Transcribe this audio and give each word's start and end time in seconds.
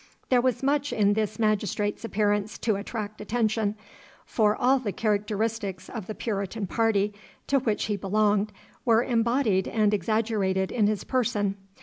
There 0.29 0.41
was 0.41 0.63
much 0.63 0.91
in 0.91 1.13
this 1.13 1.37
magistrate's 1.37 2.03
appearance 2.03 2.57
to 2.57 2.75
attract 2.75 3.21
attention, 3.21 3.75
for 4.25 4.55
all 4.55 4.79
the 4.79 4.91
characteristics 4.91 5.89
of 5.91 6.07
the 6.07 6.15
Puritan 6.15 6.65
party 6.65 7.13
to 7.45 7.59
which 7.59 7.83
he 7.85 7.97
belonged 7.97 8.51
were 8.83 9.03
embodied 9.03 9.67
and 9.67 9.93
exaggerated 9.93 10.71
in 10.71 10.87
his 10.87 11.03
person. 11.03 11.55